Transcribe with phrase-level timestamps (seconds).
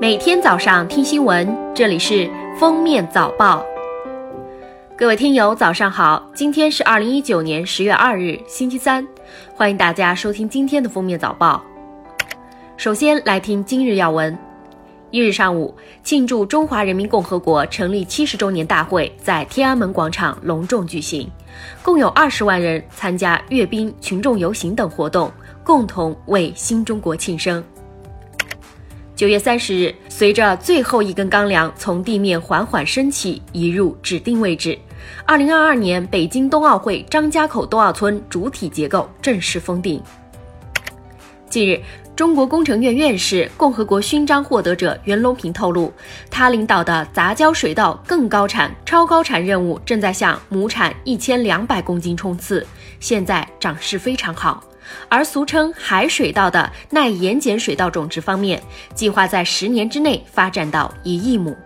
[0.00, 3.64] 每天早上听新闻，这里是封面早报。
[4.96, 6.24] 各位听友，早上好！
[6.34, 9.06] 今天是二零一九年十月二日，星期三，
[9.54, 11.62] 欢迎大家收听今天的封面早报。
[12.76, 14.36] 首先来听今日要闻。
[15.10, 21.28] 一日上午，庆祝中华人民共和国成立七十周年大会在天安门广场隆重举行，
[21.82, 25.32] 共有二十万人参加阅兵、群众游行等活动，
[25.64, 27.64] 共同为新中国庆生。
[29.18, 34.78] 九月三十日，随着最后一根钢梁从地面缓缓升起，移入指定位置，
[35.26, 40.00] 二零二二年北京冬奥会张家口冬奥村主体结构正式封顶。
[41.50, 41.82] 近日，
[42.14, 45.92] 中国工程院院士、共和国勋章获得者袁隆平透露，
[46.30, 52.64] 他领导的杂交水稻更高产、超高产任务正在向亩产一千两百公斤冲刺，
[53.00, 54.62] 现在长势非常好。
[55.08, 58.62] 而俗称海水稻的耐盐碱水稻种植方面，
[58.94, 61.56] 计划在十年之内发展到一亿亩。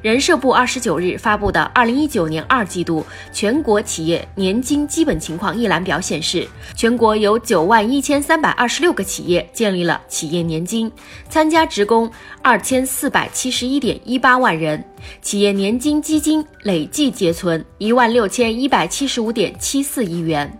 [0.00, 6.44] 人社部二十九日发布的二零一九年二季度全国企业年金基本情况一览表显示，
[6.74, 10.90] 全国有九万一千三百二十六个企业建立了企业年金，
[11.28, 12.10] 参加职工
[12.42, 14.84] 二千四百七十一点一八万人，
[15.20, 20.52] 企业年金基金累计结存一万六千一百七十五点七四亿元。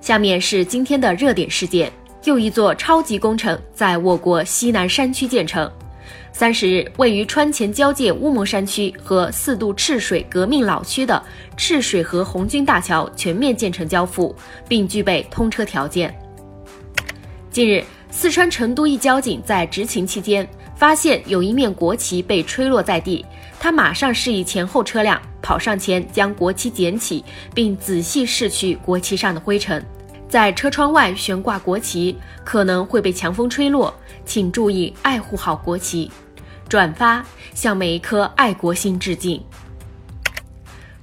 [0.00, 1.92] 下面是今天的热点事件：
[2.24, 5.70] 又一座超级工程在我国西南山区建成。
[6.32, 11.20] 三十日，位于川黔交界乌蒙山区和四渡赤水革命老区的
[11.56, 14.34] 赤水河红军大桥全面建成交付，
[14.68, 16.16] 并具备通车条件。
[17.50, 23.26] 近日，四川成都一交警在执勤期间发现有一面国旗被吹落在地，
[23.58, 25.20] 他马上示意前后车辆。
[25.42, 29.84] 跑上前将国旗捡起，并仔细拭去国旗上的灰尘。
[30.28, 33.92] 在车窗外悬挂国旗可能会被强风吹落，
[34.26, 36.10] 请注意爱护好国旗。
[36.68, 39.42] 转发，向每一颗爱国心致敬。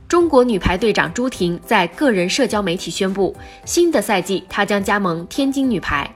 [0.08, 3.36] 中国女排队长朱婷在个人社交媒体宣布，
[3.66, 6.10] 新的赛季她将加盟天津女排。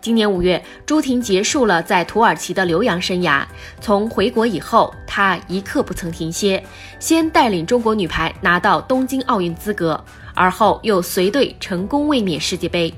[0.00, 3.44] 今年五月，朱婷结束了在土耳其的留洋生涯。
[3.80, 6.62] 从回国以后，她一刻不曾停歇，
[6.98, 10.02] 先带领中国女排拿到东京奥运资格，
[10.34, 12.92] 而后又随队成功卫冕世界杯。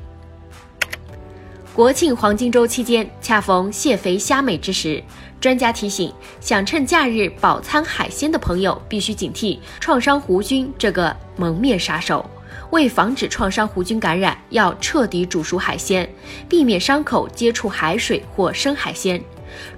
[1.72, 5.02] 国庆黄金周期间，恰逢蟹肥虾美之时，
[5.38, 6.10] 专家提醒，
[6.40, 12.24] 想趁假日饱餐海鲜的朋友必须警惕创伤弧菌这个蒙面杀手。
[12.70, 16.08] 为防止创伤弧菌感染，要彻底煮熟海鲜，
[16.48, 19.22] 避免伤口接触海水或生海鲜。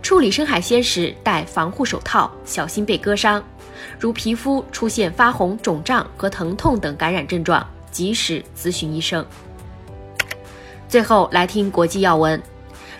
[0.02, 3.42] 处理生海鲜时戴防护手套，小心被割伤。
[3.98, 9.24] 如皮肤出现发红、肿胀和疼痛等感染症状，及时咨询医生。
[10.88, 12.42] 最后来听国际要闻，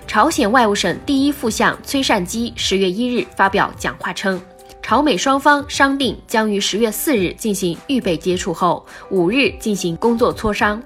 [0.07, 4.41] 朝鲜外务省第一副相崔善基十月一日发表讲话称。
[4.89, 10.83] 朝美双方商定将于十月四日进行预备接触后，五日进行工作磋商。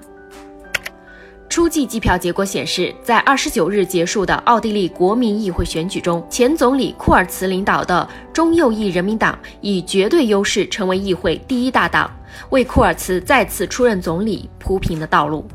[1.47, 12.11] 初计计票结果显示，在二十九日结束的奥地利国民议会选举中，前总理库尔茨领导的中右翼人民党以绝对优势成为议会第一大党，
[12.49, 15.47] 为库尔茨再次出任总理铺平了道路。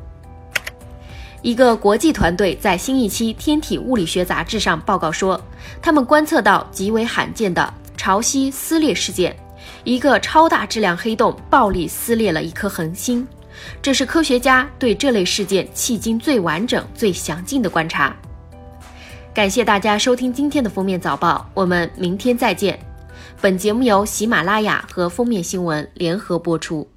[1.43, 5.39] 一个国际团队在新一期《天体物理学杂志》上报告说，
[5.83, 7.75] 他们观测到极为罕见的。
[7.99, 9.37] 潮汐撕裂事件，
[9.85, 13.27] 一个超大质量黑洞暴力撕裂了一颗恒星，
[13.83, 18.17] 这是科学家对这类事件迄今最完整、最详尽的观察。
[19.35, 22.79] 感谢大家收听今天的封面早报，我们明天再见。
[23.41, 26.89] 本节目由喜马拉雅和封面新闻联合播出。